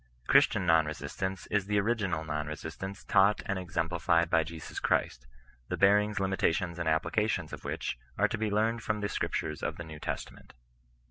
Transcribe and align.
Christian 0.25 0.65
non 0.65 0.87
resistance 0.87 1.45
is 1.51 1.67
the 1.67 1.79
original 1.79 2.23
non 2.23 2.47
resistance 2.47 3.03
taught 3.03 3.43
and 3.45 3.59
exemplified 3.59 4.31
by 4.31 4.43
Jesus 4.43 4.79
Christ; 4.79 5.27
the 5.67 5.77
bearings, 5.77 6.19
limitations, 6.19 6.79
and 6.79 6.89
applications 6.89 7.53
of 7.53 7.63
which 7.63 7.99
are 8.17 8.27
to 8.27 8.37
be 8.39 8.49
learned 8.49 8.81
from 8.81 9.01
the 9.01 9.09
Scriptures 9.09 9.61
of 9.61 9.77
the 9.77 9.83
New 9.83 9.99
Testament. 9.99 10.53